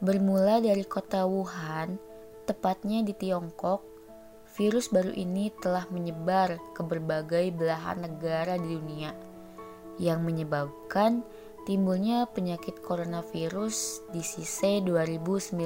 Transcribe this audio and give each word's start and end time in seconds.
Bermula 0.00 0.64
dari 0.64 0.80
kota 0.88 1.28
Wuhan, 1.28 2.00
tepatnya 2.48 3.04
di 3.04 3.12
Tiongkok, 3.12 3.84
virus 4.56 4.88
baru 4.88 5.12
ini 5.12 5.52
telah 5.60 5.84
menyebar 5.92 6.56
ke 6.72 6.80
berbagai 6.80 7.52
belahan 7.52 8.08
negara 8.08 8.56
di 8.56 8.80
dunia 8.80 9.12
yang 10.00 10.24
menyebabkan 10.24 11.20
timbulnya 11.68 12.24
penyakit 12.32 12.80
coronavirus 12.80 14.00
di 14.08 14.24
sise 14.24 14.80
2019 14.80 15.60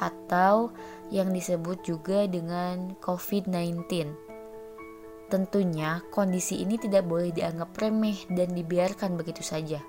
atau 0.00 0.72
yang 1.12 1.28
disebut 1.28 1.84
juga 1.84 2.24
dengan 2.24 2.96
COVID-19. 3.04 3.84
Tentunya 5.28 6.00
kondisi 6.08 6.64
ini 6.64 6.80
tidak 6.80 7.04
boleh 7.04 7.36
dianggap 7.36 7.76
remeh 7.76 8.16
dan 8.32 8.56
dibiarkan 8.56 9.20
begitu 9.20 9.44
saja. 9.44 9.84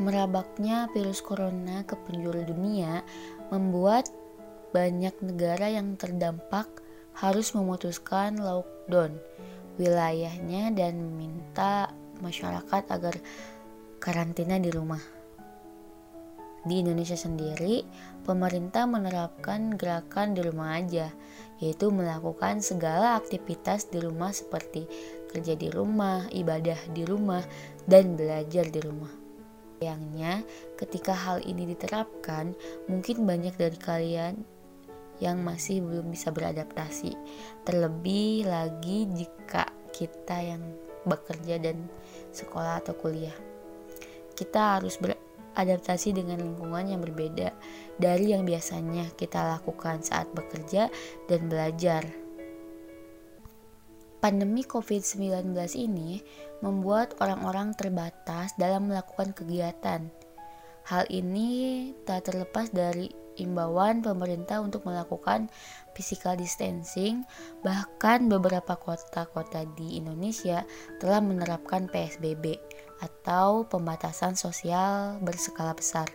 Merabaknya 0.00 0.88
virus 0.96 1.20
corona 1.20 1.84
ke 1.84 1.92
penjuru 1.92 2.40
dunia 2.48 3.04
membuat 3.52 4.08
banyak 4.72 5.12
negara 5.20 5.68
yang 5.68 6.00
terdampak 6.00 6.66
harus 7.20 7.52
memutuskan 7.52 8.40
lockdown 8.40 9.20
wilayahnya 9.76 10.72
dan 10.72 11.04
meminta 11.04 11.92
masyarakat 12.24 12.84
agar 12.88 13.20
karantina 14.00 14.56
di 14.56 14.72
rumah. 14.72 15.00
Di 16.60 16.84
Indonesia 16.84 17.16
sendiri, 17.16 17.84
pemerintah 18.24 18.84
menerapkan 18.84 19.76
gerakan 19.80 20.36
di 20.36 20.44
rumah 20.44 20.76
aja, 20.76 21.08
yaitu 21.56 21.88
melakukan 21.88 22.60
segala 22.60 23.16
aktivitas 23.16 23.88
di 23.88 24.00
rumah 24.00 24.28
seperti 24.32 24.84
kerja 25.32 25.56
di 25.56 25.72
rumah, 25.72 26.28
ibadah 26.28 26.76
di 26.92 27.08
rumah, 27.08 27.40
dan 27.88 28.12
belajar 28.12 28.68
di 28.68 28.80
rumah. 28.80 29.19
Sayangnya, 29.80 30.44
ketika 30.76 31.16
hal 31.16 31.40
ini 31.40 31.72
diterapkan, 31.72 32.52
mungkin 32.84 33.24
banyak 33.24 33.56
dari 33.56 33.80
kalian 33.80 34.44
yang 35.24 35.40
masih 35.40 35.80
belum 35.80 36.12
bisa 36.12 36.28
beradaptasi. 36.28 37.16
Terlebih 37.64 38.44
lagi 38.44 39.08
jika 39.08 39.72
kita 39.96 40.36
yang 40.36 40.60
bekerja 41.08 41.56
dan 41.64 41.88
sekolah 42.28 42.84
atau 42.84 42.92
kuliah. 42.92 43.32
Kita 44.36 44.76
harus 44.76 45.00
beradaptasi 45.00 46.12
dengan 46.12 46.44
lingkungan 46.44 46.84
yang 46.84 47.00
berbeda 47.00 47.48
dari 47.96 48.36
yang 48.36 48.44
biasanya 48.44 49.08
kita 49.16 49.40
lakukan 49.48 50.04
saat 50.04 50.28
bekerja 50.36 50.92
dan 51.24 51.48
belajar. 51.48 52.04
Pandemi 54.20 54.60
COVID-19 54.68 55.56
ini 55.80 56.20
membuat 56.60 57.16
orang-orang 57.24 57.72
terbatas 57.72 58.52
dalam 58.60 58.92
melakukan 58.92 59.32
kegiatan. 59.32 60.12
Hal 60.84 61.08
ini 61.08 61.88
tak 62.04 62.28
terlepas 62.28 62.68
dari 62.68 63.08
imbauan 63.40 64.04
pemerintah 64.04 64.60
untuk 64.60 64.84
melakukan 64.84 65.48
physical 65.96 66.36
distancing, 66.36 67.24
bahkan 67.64 68.28
beberapa 68.28 68.76
kota-kota 68.76 69.64
di 69.72 69.96
Indonesia 69.96 70.68
telah 71.00 71.24
menerapkan 71.24 71.88
PSBB 71.88 72.60
atau 73.00 73.64
pembatasan 73.64 74.36
sosial 74.36 75.16
berskala 75.24 75.72
besar. 75.72 76.08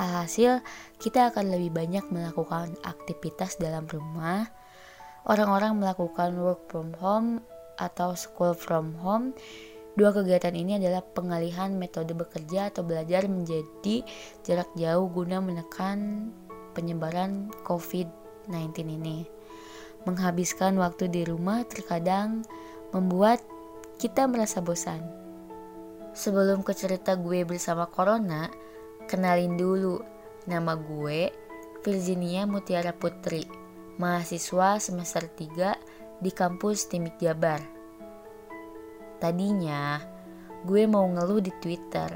Alhasil, 0.00 0.64
kita 0.98 1.30
akan 1.30 1.52
lebih 1.52 1.70
banyak 1.70 2.08
melakukan 2.10 2.74
aktivitas 2.82 3.60
dalam 3.60 3.84
rumah, 3.86 4.48
orang-orang 5.26 5.78
melakukan 5.78 6.34
work 6.38 6.66
from 6.66 6.94
home 6.98 7.42
atau 7.78 8.14
school 8.18 8.54
from 8.54 8.94
home. 8.98 9.34
Dua 9.92 10.08
kegiatan 10.08 10.56
ini 10.56 10.80
adalah 10.80 11.04
pengalihan 11.04 11.76
metode 11.76 12.16
bekerja 12.16 12.72
atau 12.72 12.80
belajar 12.80 13.28
menjadi 13.28 14.00
jarak 14.40 14.72
jauh 14.72 15.04
guna 15.12 15.44
menekan 15.44 16.32
penyebaran 16.72 17.52
COVID-19 17.68 18.72
ini. 18.88 19.28
Menghabiskan 20.08 20.80
waktu 20.80 21.12
di 21.12 21.22
rumah 21.28 21.62
terkadang 21.68 22.42
membuat 22.96 23.44
kita 24.00 24.24
merasa 24.26 24.64
bosan. 24.64 25.04
Sebelum 26.16 26.64
ke 26.64 26.72
cerita 26.72 27.14
gue 27.14 27.44
bersama 27.44 27.84
Corona, 27.86 28.48
kenalin 29.06 29.60
dulu 29.60 30.00
nama 30.48 30.72
gue 30.72 31.30
Virginia 31.84 32.48
Mutiara 32.48 32.96
Putri 32.96 33.61
mahasiswa 34.02 34.82
semester 34.82 35.30
3 35.30 36.18
di 36.18 36.34
kampus 36.34 36.90
Timik 36.90 37.22
Jabar. 37.22 37.62
Tadinya 39.22 40.02
gue 40.66 40.90
mau 40.90 41.06
ngeluh 41.06 41.38
di 41.38 41.54
Twitter, 41.62 42.10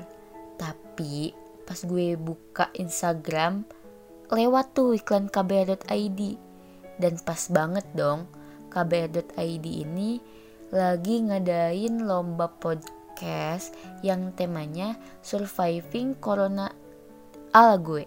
tapi 0.59 1.31
pas 1.63 1.79
gue 1.79 2.19
buka 2.19 2.75
Instagram 2.75 3.63
lewat 4.35 4.75
tuh 4.75 4.99
iklan 4.99 5.31
kbr.id 5.31 6.21
dan 6.99 7.15
pas 7.23 7.43
banget 7.55 7.87
dong 7.95 8.27
kbr.id 8.75 9.67
ini 9.67 10.19
lagi 10.75 11.23
ngadain 11.23 12.03
lomba 12.03 12.51
podcast 12.51 13.71
yang 14.03 14.35
temanya 14.35 14.99
surviving 15.23 16.19
corona. 16.19 16.75
Ala 17.55 17.79
gue. 17.79 18.03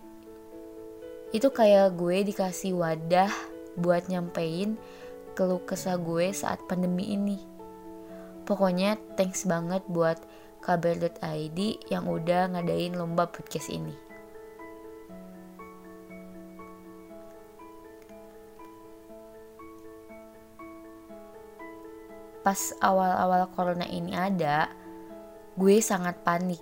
Itu 1.31 1.56
kayak 1.56 1.95
gue 1.95 2.28
dikasih 2.28 2.75
wadah 2.75 3.48
buat 3.79 4.12
nyampein 4.12 4.75
keluh 5.40 5.63
kesah 5.63 5.95
gue 5.95 6.35
saat 6.35 6.59
pandemi 6.67 7.16
ini. 7.16 7.40
Pokoknya 8.44 9.00
thanks 9.16 9.47
banget 9.47 9.85
buat 9.88 10.19
kabar.id 10.59 11.59
yang 11.88 12.06
udah 12.12 12.51
ngadain 12.51 12.97
lomba 13.00 13.29
podcast 13.31 13.72
ini. 13.72 13.95
Pas 22.44 22.73
awal-awal 22.81 23.47
corona 23.53 23.85
ini 23.88 24.16
ada, 24.16 24.73
gue 25.56 25.78
sangat 25.79 26.19
panik 26.25 26.59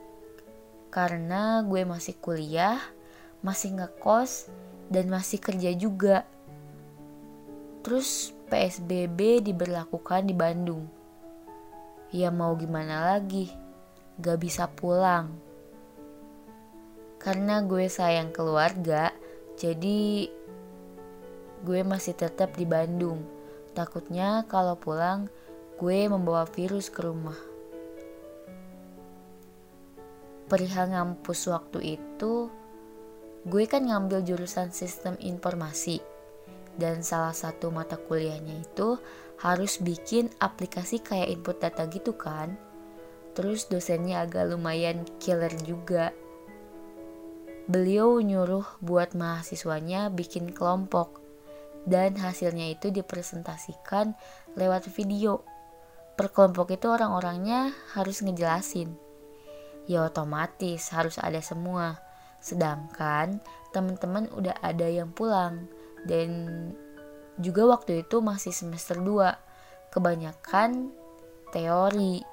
karena 0.92 1.62
gue 1.64 1.86
masih 1.86 2.18
kuliah, 2.18 2.82
masih 3.46 3.78
ngekos, 3.78 4.50
dan 4.90 5.08
masih 5.12 5.38
kerja 5.40 5.72
juga. 5.78 6.26
Terus 7.88 8.36
PSBB 8.52 9.40
diberlakukan 9.48 10.28
di 10.28 10.36
Bandung. 10.36 10.92
Ya 12.12 12.28
mau 12.36 12.52
gimana 12.60 13.16
lagi, 13.16 13.48
gak 14.20 14.44
bisa 14.44 14.68
pulang. 14.68 15.32
Karena 17.16 17.64
gue 17.64 17.88
sayang 17.88 18.36
keluarga, 18.36 19.16
jadi 19.56 20.28
gue 21.64 21.80
masih 21.88 22.12
tetap 22.12 22.60
di 22.60 22.68
Bandung. 22.68 23.24
Takutnya 23.72 24.44
kalau 24.52 24.76
pulang, 24.76 25.32
gue 25.80 26.12
membawa 26.12 26.44
virus 26.44 26.92
ke 26.92 27.08
rumah. 27.08 27.40
Perihal 30.52 30.92
ngampus 30.92 31.48
waktu 31.48 31.96
itu, 31.96 32.52
gue 33.48 33.64
kan 33.64 33.88
ngambil 33.88 34.28
jurusan 34.28 34.76
sistem 34.76 35.16
informasi 35.24 36.17
dan 36.78 37.02
salah 37.02 37.34
satu 37.34 37.74
mata 37.74 37.98
kuliahnya 37.98 38.62
itu 38.62 39.02
harus 39.42 39.78
bikin 39.82 40.30
aplikasi 40.42 41.02
kayak 41.02 41.30
input 41.30 41.58
data 41.62 41.86
gitu 41.90 42.14
kan? 42.18 42.58
Terus 43.38 43.70
dosennya 43.70 44.26
agak 44.26 44.50
lumayan 44.50 45.06
killer 45.22 45.54
juga. 45.62 46.10
Beliau 47.70 48.18
nyuruh 48.18 48.66
buat 48.82 49.14
mahasiswanya 49.14 50.10
bikin 50.10 50.56
kelompok. 50.56 51.22
Dan 51.88 52.20
hasilnya 52.20 52.74
itu 52.74 52.90
dipresentasikan 52.90 54.18
lewat 54.58 54.90
video. 54.92 55.46
Per 56.18 56.34
kelompok 56.34 56.74
itu 56.74 56.90
orang-orangnya 56.90 57.72
harus 57.94 58.26
ngejelasin. 58.26 58.98
Ya 59.86 60.04
otomatis 60.04 60.90
harus 60.92 61.22
ada 61.22 61.40
semua. 61.40 62.02
Sedangkan 62.42 63.40
teman-teman 63.72 64.28
udah 64.34 64.58
ada 64.60 64.90
yang 64.90 65.14
pulang 65.14 65.70
dan 66.06 66.30
juga 67.38 67.70
waktu 67.70 68.02
itu 68.06 68.18
masih 68.22 68.50
semester 68.50 68.98
2 68.98 69.94
kebanyakan 69.94 70.90
teori. 71.54 72.26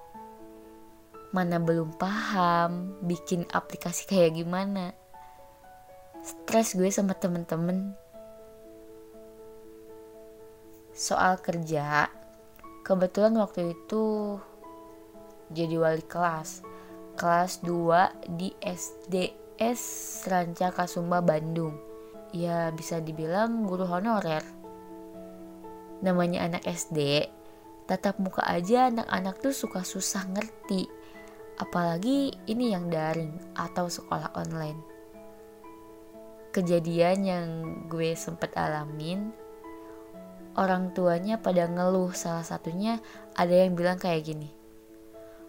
Mana 1.34 1.58
belum 1.60 1.98
paham 1.98 3.00
bikin 3.04 3.44
aplikasi 3.52 4.06
kayak 4.10 4.40
gimana. 4.40 4.96
Stres 6.24 6.72
gue 6.72 6.88
sama 6.88 7.12
temen-temen. 7.12 7.92
Soal 10.94 11.36
kerja 11.42 12.08
kebetulan 12.86 13.34
waktu 13.36 13.76
itu 13.76 14.38
jadi 15.52 15.76
wali 15.76 16.04
kelas. 16.06 16.64
Kelas 17.14 17.62
2 17.62 18.34
di 18.40 18.50
SDS 18.58 20.24
Ranca 20.26 20.74
Kasumba 20.74 21.22
Bandung 21.22 21.93
ya 22.34 22.74
bisa 22.74 22.98
dibilang 22.98 23.62
guru 23.62 23.86
honorer. 23.86 24.42
Namanya 26.02 26.50
anak 26.50 26.66
SD, 26.66 27.30
tatap 27.86 28.18
muka 28.18 28.42
aja 28.42 28.90
anak-anak 28.90 29.38
tuh 29.38 29.54
suka 29.54 29.86
susah 29.86 30.26
ngerti. 30.26 31.06
apalagi 31.54 32.34
ini 32.50 32.74
yang 32.74 32.90
daring 32.90 33.30
atau 33.54 33.86
sekolah 33.86 34.34
online. 34.34 34.74
Kejadian 36.50 37.18
yang 37.22 37.46
gue 37.86 38.10
sempet 38.18 38.50
alamin, 38.58 39.30
orang 40.58 40.90
tuanya 40.94 41.38
pada 41.38 41.70
ngeluh 41.70 42.10
salah 42.10 42.42
satunya 42.42 42.98
ada 43.38 43.54
yang 43.54 43.78
bilang 43.78 44.02
kayak 44.02 44.26
gini. 44.26 44.50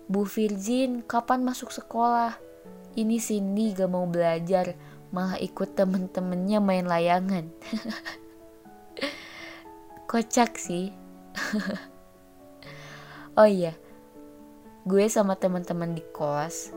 Bu 0.06 0.30
Virgin, 0.30 1.02
kapan 1.02 1.42
masuk 1.42 1.74
sekolah? 1.74 2.38
Ini 2.94 3.18
Cindy 3.18 3.74
gak 3.74 3.90
mau 3.90 4.06
belajar, 4.06 4.78
malah 5.16 5.40
ikut 5.40 5.80
temen-temennya 5.80 6.60
main 6.60 6.84
layangan. 6.84 7.48
Kocak 10.12 10.60
sih. 10.60 10.92
oh 13.40 13.48
iya, 13.48 13.72
gue 14.84 15.08
sama 15.08 15.40
teman-teman 15.40 15.96
di 15.96 16.04
kos 16.12 16.76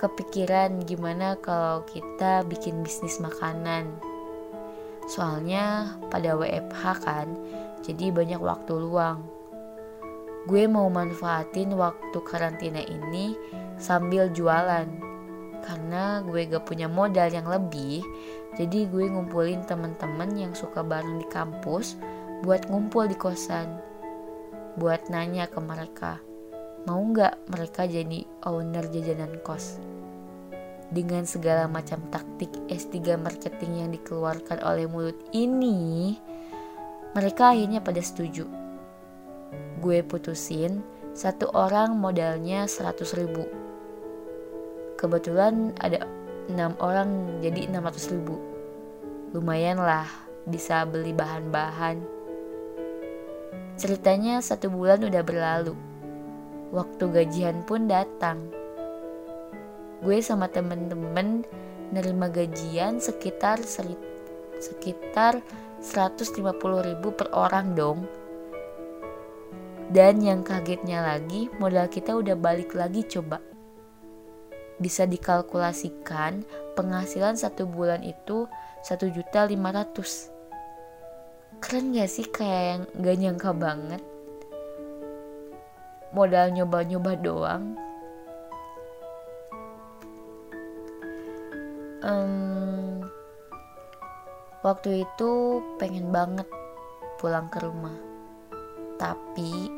kepikiran 0.00 0.80
gimana 0.88 1.36
kalau 1.38 1.86
kita 1.86 2.42
bikin 2.48 2.80
bisnis 2.80 3.22
makanan. 3.22 3.86
Soalnya 5.04 5.94
pada 6.08 6.40
WFH 6.40 6.82
kan, 7.04 7.28
jadi 7.86 8.08
banyak 8.08 8.40
waktu 8.40 8.80
luang. 8.80 9.20
Gue 10.48 10.64
mau 10.64 10.88
manfaatin 10.88 11.76
waktu 11.76 12.16
karantina 12.24 12.80
ini 12.80 13.36
sambil 13.76 14.32
jualan. 14.32 15.09
Karena 15.60 16.24
gue 16.24 16.48
gak 16.48 16.64
punya 16.64 16.88
modal 16.88 17.28
yang 17.28 17.46
lebih, 17.46 18.00
jadi 18.56 18.88
gue 18.88 19.04
ngumpulin 19.12 19.62
temen-temen 19.68 20.30
yang 20.34 20.52
suka 20.56 20.80
bareng 20.80 21.20
di 21.20 21.26
kampus 21.28 22.00
buat 22.42 22.66
ngumpul 22.72 23.06
di 23.06 23.16
kosan. 23.16 23.78
Buat 24.80 25.12
nanya 25.12 25.44
ke 25.46 25.60
mereka 25.60 26.30
mau 26.88 27.00
nggak 27.04 27.52
mereka 27.52 27.84
jadi 27.84 28.24
owner 28.48 28.88
jajanan 28.88 29.36
kos? 29.44 29.76
Dengan 30.90 31.22
segala 31.22 31.70
macam 31.70 32.02
taktik 32.10 32.50
S3 32.66 33.14
marketing 33.14 33.84
yang 33.84 33.90
dikeluarkan 33.94 34.58
oleh 34.64 34.90
mulut 34.90 35.14
ini, 35.30 36.18
mereka 37.14 37.54
akhirnya 37.54 37.78
pada 37.78 38.02
setuju. 38.02 38.48
Gue 39.78 40.02
putusin, 40.02 40.82
satu 41.14 41.46
orang 41.54 41.94
modalnya 41.94 42.66
100 42.66 43.06
ribu. 43.22 43.59
Kebetulan 45.00 45.72
ada 45.80 46.04
enam 46.52 46.76
orang 46.76 47.40
jadi 47.40 47.72
600 47.72 48.12
ribu. 48.12 48.36
Lumayan 49.32 49.80
lah, 49.80 50.04
bisa 50.44 50.84
beli 50.84 51.16
bahan-bahan. 51.16 52.04
Ceritanya 53.80 54.44
satu 54.44 54.68
bulan 54.68 55.00
udah 55.00 55.24
berlalu 55.24 55.72
waktu 56.68 57.04
gajian 57.08 57.64
pun 57.64 57.88
datang. 57.88 58.52
Gue 60.04 60.20
sama 60.20 60.52
temen-temen 60.52 61.48
nerima 61.96 62.28
gajian 62.28 63.00
sekitar 63.00 63.64
seri, 63.64 63.96
sekitar 64.60 65.40
150 65.80 66.44
ribu 66.60 67.08
per 67.16 67.32
orang 67.32 67.72
dong. 67.72 68.04
Dan 69.88 70.20
yang 70.20 70.44
kagetnya 70.44 71.02
lagi, 71.02 71.48
modal 71.56 71.88
kita 71.88 72.14
udah 72.14 72.36
balik 72.36 72.76
lagi 72.76 73.00
coba. 73.08 73.49
Bisa 74.80 75.04
dikalkulasikan 75.04 76.42
penghasilan 76.74 77.36
satu 77.36 77.68
bulan 77.68 78.00
itu 78.00 78.48
satu 78.80 79.12
juta 79.12 79.44
lima 79.44 79.70
ratus. 79.76 80.32
Keren 81.60 81.92
gak 81.92 82.08
sih 82.08 82.24
kayak 82.24 82.64
yang 82.64 82.82
gak 83.04 83.16
nyangka 83.20 83.52
banget? 83.52 84.02
modal 86.10 86.50
nyoba-nyoba 86.50 87.14
doang 87.22 87.78
um, 92.02 93.06
waktu 94.66 95.06
itu 95.06 95.30
pengen 95.78 96.10
banget 96.10 96.50
pulang 97.22 97.46
ke 97.46 97.62
rumah 97.62 97.94
tapi 98.98 99.70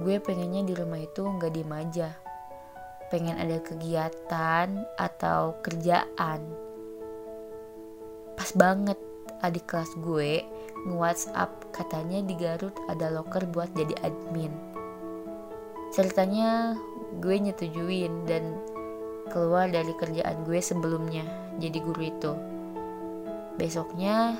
gue 0.00 0.16
pengennya 0.24 0.64
di 0.64 0.72
rumah 0.72 0.98
itu 0.98 1.20
nggak 1.20 1.52
diem 1.52 1.72
aja 1.76 2.08
pengen 3.12 3.36
ada 3.36 3.60
kegiatan 3.60 4.68
atau 4.96 5.56
kerjaan. 5.60 6.40
Pas 8.34 8.50
banget 8.56 8.98
adik 9.44 9.68
kelas 9.68 9.92
gue 10.00 10.40
nge-whatsapp 10.84 11.50
katanya 11.72 12.20
di 12.24 12.34
Garut 12.36 12.74
ada 12.88 13.12
loker 13.12 13.44
buat 13.48 13.72
jadi 13.72 13.94
admin. 14.04 14.52
Ceritanya 15.94 16.74
gue 17.22 17.36
nyetujuin 17.38 18.26
dan 18.26 18.58
keluar 19.30 19.70
dari 19.70 19.94
kerjaan 19.96 20.44
gue 20.44 20.60
sebelumnya 20.60 21.24
jadi 21.62 21.78
guru 21.80 22.02
itu. 22.02 22.32
Besoknya 23.56 24.34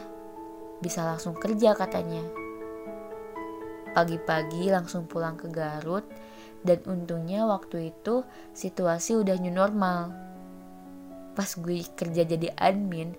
bisa 0.83 1.07
langsung 1.07 1.39
kerja 1.39 1.73
katanya. 1.73 2.25
Pagi-pagi 3.95 4.75
langsung 4.75 5.07
pulang 5.07 5.39
ke 5.39 5.47
Garut 5.49 6.03
dan 6.65 6.81
untungnya 6.89 7.45
waktu 7.45 7.93
itu 7.93 8.25
situasi 8.57 9.21
udah 9.21 9.37
new 9.39 9.53
normal 9.53 10.11
pas 11.37 11.53
gue 11.55 11.85
kerja 11.95 12.25
jadi 12.25 12.51
admin 12.57 13.13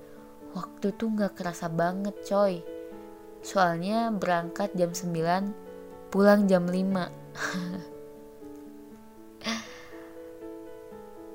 waktu 0.58 0.92
tuh 0.98 1.14
gak 1.14 1.38
kerasa 1.38 1.70
banget 1.70 2.18
coy 2.26 2.66
soalnya 3.46 4.10
berangkat 4.10 4.74
jam 4.74 4.92
9 4.92 6.10
pulang 6.10 6.50
jam 6.50 6.66
5 6.66 6.74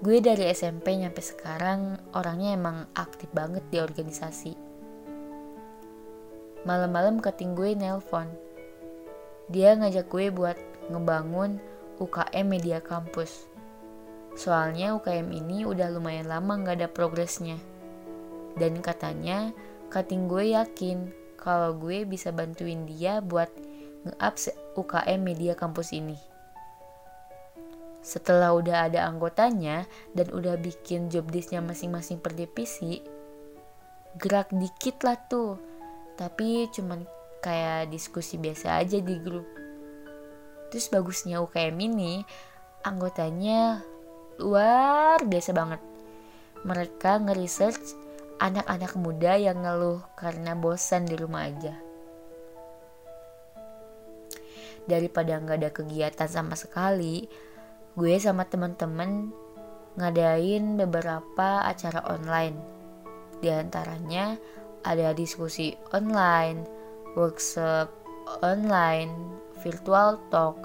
gue 0.01 0.17
dari 0.25 0.49
SMP 0.49 0.97
nyampe 0.97 1.21
sekarang 1.21 2.01
orangnya 2.17 2.57
emang 2.57 2.89
aktif 2.97 3.29
banget 3.37 3.61
di 3.69 3.85
organisasi. 3.85 4.57
Malam-malam 6.65 7.21
keting 7.21 7.53
gue 7.53 7.77
nelpon. 7.77 8.25
Dia 9.53 9.77
ngajak 9.77 10.09
gue 10.09 10.33
buat 10.33 10.57
ngebangun 10.89 11.61
UKM 12.01 12.47
Media 12.49 12.81
Kampus. 12.81 13.47
Soalnya 14.35 14.97
UKM 14.97 15.29
ini 15.31 15.69
udah 15.69 15.93
lumayan 15.93 16.27
lama 16.27 16.57
gak 16.65 16.81
ada 16.81 16.89
progresnya. 16.89 17.61
Dan 18.57 18.81
katanya, 18.81 19.53
kating 19.93 20.27
gue 20.27 20.57
yakin 20.57 21.13
kalau 21.37 21.77
gue 21.77 22.09
bisa 22.09 22.33
bantuin 22.33 22.89
dia 22.89 23.21
buat 23.21 23.53
nge-up 24.09 24.35
UKM 24.81 25.21
Media 25.21 25.53
Kampus 25.53 25.93
ini 25.93 26.31
setelah 28.01 28.57
udah 28.57 28.89
ada 28.89 29.05
anggotanya 29.05 29.85
dan 30.17 30.33
udah 30.33 30.57
bikin 30.57 31.13
job 31.13 31.29
desknya 31.29 31.61
masing-masing 31.61 32.17
per 32.17 32.33
divisi 32.33 33.05
gerak 34.17 34.49
dikit 34.57 35.05
lah 35.05 35.21
tuh 35.29 35.61
tapi 36.17 36.65
cuman 36.73 37.05
kayak 37.45 37.93
diskusi 37.93 38.41
biasa 38.41 38.81
aja 38.81 38.99
di 39.05 39.21
grup 39.21 39.60
terus 40.71 40.89
bagusnya 40.89 41.43
UKM 41.43 41.77
ini 41.77 42.23
anggotanya 42.87 43.85
luar 44.41 45.21
biasa 45.27 45.51
banget 45.53 45.83
mereka 46.65 47.21
nge-research 47.21 47.99
anak-anak 48.41 48.97
muda 48.97 49.37
yang 49.37 49.61
ngeluh 49.61 50.01
karena 50.17 50.57
bosan 50.57 51.05
di 51.05 51.19
rumah 51.19 51.45
aja 51.51 51.77
daripada 54.89 55.37
nggak 55.37 55.59
ada 55.61 55.71
kegiatan 55.71 56.29
sama 56.31 56.57
sekali 56.57 57.29
gue 57.99 58.15
sama 58.17 58.49
teman-teman 58.49 59.29
ngadain 59.99 60.79
beberapa 60.79 61.67
acara 61.67 62.07
online. 62.07 62.57
Di 63.41 63.51
antaranya 63.51 64.39
ada 64.87 65.11
diskusi 65.13 65.75
online, 65.91 66.65
workshop 67.19 67.91
online, 68.41 69.11
virtual 69.63 70.19
talk, 70.33 70.57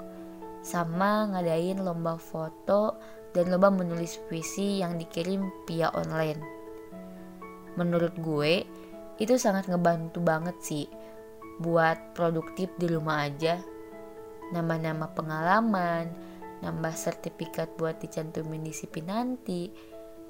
sama 0.64 1.30
ngadain 1.30 1.80
lomba 1.80 2.18
foto 2.18 2.98
dan 3.30 3.52
lomba 3.52 3.70
menulis 3.70 4.18
puisi 4.26 4.80
yang 4.80 4.98
dikirim 4.98 5.46
via 5.68 5.92
online. 5.94 6.40
Menurut 7.76 8.16
gue, 8.18 8.64
itu 9.20 9.34
sangat 9.36 9.68
ngebantu 9.68 10.20
banget 10.24 10.56
sih 10.60 10.86
buat 11.60 12.16
produktif 12.16 12.72
di 12.76 12.88
rumah 12.88 13.28
aja. 13.28 13.60
Nama-nama 14.52 15.12
pengalaman, 15.12 16.08
nambah 16.64 16.94
sertifikat 16.96 17.76
buat 17.76 18.00
dicantumin 18.00 18.64
di 18.64 18.72
CP 18.72 19.04
nanti 19.04 19.68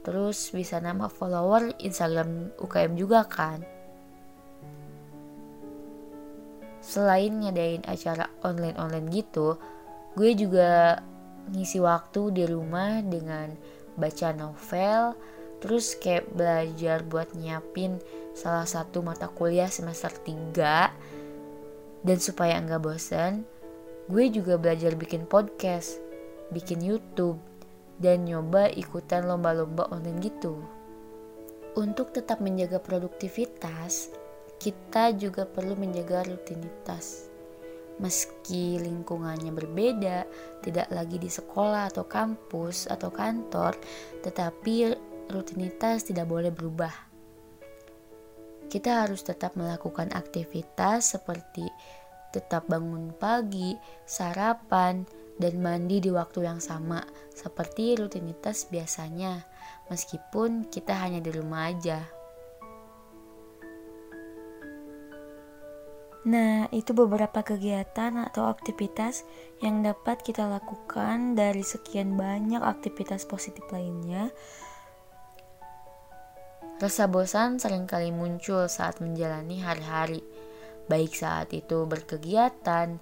terus 0.06 0.54
bisa 0.54 0.78
nambah 0.78 1.10
follower 1.10 1.82
Instagram 1.82 2.54
UKM 2.62 2.94
juga 2.94 3.26
kan 3.26 3.75
selain 6.86 7.34
ngadain 7.42 7.82
acara 7.82 8.30
online-online 8.46 9.10
gitu 9.10 9.58
gue 10.14 10.30
juga 10.38 11.02
ngisi 11.50 11.82
waktu 11.82 12.30
di 12.30 12.44
rumah 12.46 13.02
dengan 13.02 13.50
baca 13.98 14.30
novel 14.30 15.18
terus 15.58 15.98
kayak 15.98 16.30
belajar 16.30 17.02
buat 17.02 17.34
nyiapin 17.34 17.98
salah 18.38 18.68
satu 18.68 19.02
mata 19.02 19.26
kuliah 19.26 19.66
semester 19.66 20.14
3 20.22 22.06
dan 22.06 22.18
supaya 22.22 22.62
nggak 22.62 22.78
bosan 22.78 23.42
gue 24.06 24.30
juga 24.30 24.54
belajar 24.54 24.94
bikin 24.94 25.26
podcast 25.26 26.06
bikin 26.50 26.82
YouTube, 26.82 27.38
dan 27.98 28.28
nyoba 28.28 28.70
ikutan 28.70 29.26
lomba-lomba 29.26 29.88
online 29.90 30.20
gitu. 30.22 30.60
Untuk 31.76 32.12
tetap 32.14 32.40
menjaga 32.40 32.80
produktivitas, 32.80 34.12
kita 34.56 35.12
juga 35.16 35.44
perlu 35.44 35.76
menjaga 35.76 36.24
rutinitas. 36.26 37.28
Meski 37.96 38.76
lingkungannya 38.76 39.52
berbeda, 39.56 40.28
tidak 40.60 40.88
lagi 40.92 41.16
di 41.16 41.32
sekolah 41.32 41.88
atau 41.88 42.04
kampus 42.04 42.92
atau 42.92 43.08
kantor, 43.08 43.72
tetapi 44.20 44.92
rutinitas 45.32 46.04
tidak 46.04 46.28
boleh 46.28 46.52
berubah. 46.52 46.92
Kita 48.68 49.06
harus 49.06 49.24
tetap 49.24 49.56
melakukan 49.56 50.12
aktivitas 50.12 51.16
seperti 51.16 51.64
tetap 52.36 52.68
bangun 52.68 53.16
pagi, 53.16 53.72
sarapan, 54.04 55.08
dan 55.40 55.56
mandi 55.60 56.04
di 56.04 56.12
waktu 56.12 56.44
yang 56.44 56.60
sama, 56.60 57.00
seperti 57.32 57.96
rutinitas 57.96 58.68
biasanya, 58.68 59.40
meskipun 59.88 60.68
kita 60.68 60.92
hanya 60.96 61.24
di 61.24 61.32
rumah 61.32 61.72
aja. 61.72 62.04
Nah, 66.26 66.66
itu 66.74 66.90
beberapa 66.90 67.46
kegiatan 67.46 68.18
atau 68.26 68.50
aktivitas 68.50 69.22
yang 69.62 69.86
dapat 69.86 70.26
kita 70.26 70.50
lakukan 70.50 71.38
dari 71.38 71.62
sekian 71.62 72.18
banyak 72.18 72.58
aktivitas 72.58 73.22
positif 73.30 73.62
lainnya. 73.70 74.34
Rasa 76.82 77.06
bosan 77.06 77.62
sering 77.62 77.86
kali 77.86 78.10
muncul 78.10 78.66
saat 78.66 78.98
menjalani 78.98 79.62
hari-hari 79.62 80.20
baik 80.86 81.12
saat 81.12 81.50
itu 81.50 81.84
berkegiatan, 81.84 82.98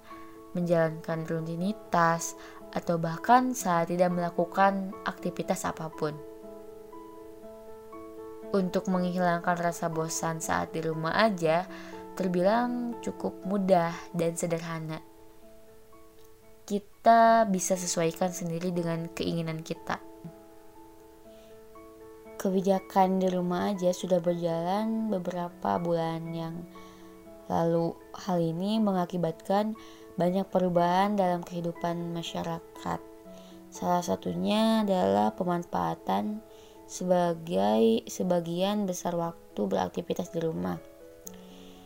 menjalankan 0.57 1.19
rutinitas, 1.25 2.33
atau 2.75 2.99
bahkan 2.99 3.55
saat 3.55 3.87
tidak 3.87 4.11
melakukan 4.11 4.91
aktivitas 5.07 5.63
apa 5.63 5.87
pun. 5.93 6.17
Untuk 8.51 8.87
menghilangkan 8.91 9.57
rasa 9.57 9.87
bosan 9.87 10.43
saat 10.43 10.75
di 10.75 10.83
rumah 10.83 11.15
aja, 11.15 11.67
terbilang 12.15 12.97
cukup 13.03 13.35
mudah 13.45 13.93
dan 14.15 14.33
sederhana. 14.33 15.03
Kita 16.65 17.45
bisa 17.45 17.77
sesuaikan 17.77 18.33
sendiri 18.33 18.73
dengan 18.73 19.11
keinginan 19.13 19.61
kita. 19.61 20.01
Kebijakan 22.41 23.21
di 23.21 23.29
rumah 23.29 23.75
aja 23.75 23.93
sudah 23.93 24.17
berjalan 24.17 25.13
beberapa 25.13 25.77
bulan 25.77 26.33
yang 26.33 26.55
Lalu, 27.45 27.93
hal 28.25 28.41
ini 28.41 28.81
mengakibatkan 28.81 29.77
banyak 30.17 30.49
perubahan 30.49 31.13
dalam 31.13 31.45
kehidupan 31.45 32.15
masyarakat. 32.15 32.99
Salah 33.69 34.01
satunya 34.01 34.81
adalah 34.81 35.35
pemanfaatan 35.35 36.41
sebagai 36.89 38.01
sebagian 38.09 38.89
besar 38.89 39.13
waktu 39.13 39.61
beraktivitas 39.67 40.33
di 40.33 40.41
rumah. 40.41 40.79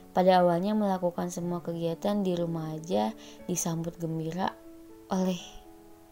Pada 0.09 0.41
awalnya 0.41 0.73
melakukan 0.73 1.29
semua 1.29 1.61
kegiatan 1.61 2.25
di 2.25 2.33
rumah 2.33 2.73
aja 2.73 3.13
disambut 3.45 3.95
gembira 4.01 4.51
oleh 5.13 5.39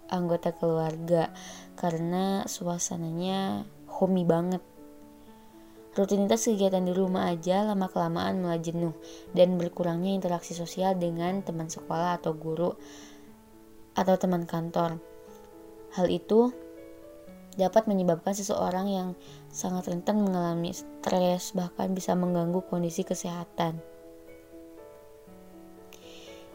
anggota 0.07 0.53
keluarga 0.55 1.33
karena 1.75 2.45
suasananya 2.47 3.67
homey 3.89 4.23
banget 4.23 4.61
Rutinitas 5.97 6.45
kegiatan 6.45 6.85
di 6.85 6.93
rumah 6.93 7.25
aja 7.25 7.65
lama-kelamaan 7.65 8.37
mulai 8.37 8.61
jenuh 8.61 8.93
dan 9.33 9.57
berkurangnya 9.57 10.13
interaksi 10.13 10.53
sosial 10.53 10.93
dengan 10.93 11.41
teman 11.41 11.73
sekolah 11.73 12.21
atau 12.21 12.37
guru 12.37 12.69
atau 13.97 14.15
teman 14.21 14.45
kantor. 14.45 15.01
Hal 15.97 16.05
itu 16.13 16.53
dapat 17.57 17.89
menyebabkan 17.89 18.37
seseorang 18.37 18.87
yang 18.87 19.09
sangat 19.49 19.89
rentan 19.89 20.21
mengalami 20.21 20.71
stres 20.71 21.51
bahkan 21.57 21.91
bisa 21.91 22.13
mengganggu 22.13 22.61
kondisi 22.69 23.01
kesehatan. 23.01 23.81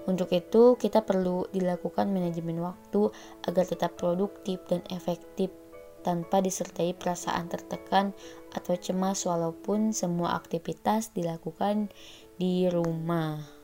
Untuk 0.02 0.34
itu, 0.34 0.74
kita 0.74 1.06
perlu 1.06 1.46
dilakukan 1.54 2.10
manajemen 2.10 2.58
waktu 2.58 3.14
agar 3.46 3.64
tetap 3.66 3.94
produktif 3.94 4.58
dan 4.66 4.82
efektif 4.90 5.54
tanpa 6.02 6.42
disertai 6.42 6.90
perasaan 6.98 7.46
tertekan 7.46 8.10
atau 8.50 8.74
cemas 8.74 9.22
walaupun 9.22 9.94
semua 9.94 10.34
aktivitas 10.34 11.14
dilakukan 11.14 11.94
di 12.34 12.66
rumah. 12.66 13.61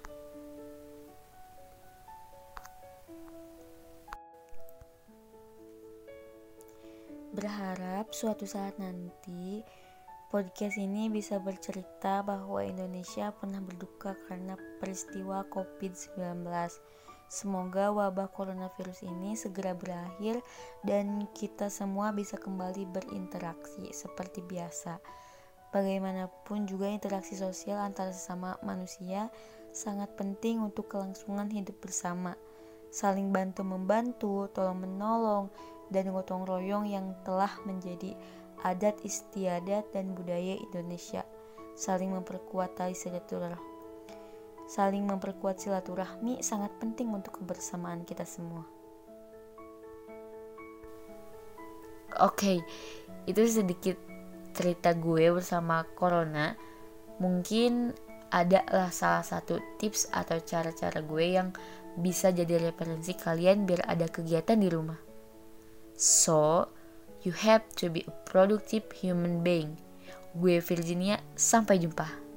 Berharap 7.38 8.10
suatu 8.10 8.50
saat 8.50 8.82
nanti 8.82 9.62
podcast 10.26 10.74
ini 10.74 11.06
bisa 11.06 11.38
bercerita 11.38 12.18
bahwa 12.26 12.66
Indonesia 12.66 13.30
pernah 13.30 13.62
berduka 13.62 14.18
karena 14.26 14.58
peristiwa 14.82 15.46
COVID-19 15.46 16.18
Semoga 17.30 17.94
wabah 17.94 18.34
coronavirus 18.34 19.06
ini 19.06 19.38
segera 19.38 19.70
berakhir 19.70 20.42
dan 20.82 21.30
kita 21.30 21.70
semua 21.70 22.10
bisa 22.10 22.34
kembali 22.34 22.90
berinteraksi 22.90 23.86
seperti 23.94 24.42
biasa. 24.42 24.98
Bagaimanapun 25.70 26.66
juga 26.66 26.90
interaksi 26.90 27.38
sosial 27.38 27.78
antara 27.78 28.10
sesama 28.10 28.58
manusia 28.66 29.30
sangat 29.70 30.10
penting 30.18 30.58
untuk 30.58 30.90
kelangsungan 30.90 31.46
hidup 31.54 31.78
bersama. 31.78 32.34
Saling 32.90 33.30
bantu 33.30 33.62
membantu, 33.62 34.50
tolong 34.50 34.82
menolong, 34.82 35.54
dan 35.88 36.12
gotong 36.12 36.44
royong 36.44 36.88
yang 36.88 37.16
telah 37.24 37.50
menjadi 37.64 38.16
adat 38.64 38.98
istiadat 39.06 39.90
dan 39.94 40.12
budaya 40.12 40.58
Indonesia. 40.58 41.22
Saling 41.78 42.10
memperkuat 42.10 42.74
tali 42.74 42.92
silaturahmi 42.92 43.78
Saling 44.68 45.08
memperkuat 45.08 45.64
silaturahmi 45.64 46.44
sangat 46.44 46.68
penting 46.76 47.08
untuk 47.08 47.40
kebersamaan 47.40 48.04
kita 48.04 48.28
semua. 48.28 48.68
Oke, 52.20 52.36
okay, 52.36 52.58
itu 53.24 53.48
sedikit 53.48 53.96
cerita 54.52 54.92
gue 54.92 55.32
bersama 55.32 55.88
Corona. 55.96 56.52
Mungkin 57.16 57.96
adalah 58.28 58.92
salah 58.92 59.24
satu 59.24 59.56
tips 59.80 60.12
atau 60.12 60.36
cara-cara 60.44 61.00
gue 61.00 61.24
yang 61.24 61.48
bisa 61.96 62.28
jadi 62.28 62.60
referensi 62.60 63.16
kalian 63.16 63.64
biar 63.64 63.88
ada 63.88 64.04
kegiatan 64.04 64.60
di 64.60 64.68
rumah. 64.68 65.07
So, 65.98 66.70
you 67.26 67.34
have 67.34 67.66
to 67.82 67.90
be 67.90 68.06
a 68.06 68.14
productive 68.22 68.86
human 68.94 69.42
being. 69.42 69.74
Gue 70.38 70.62
Virginia, 70.62 71.18
sampai 71.34 71.82
jumpa. 71.82 72.27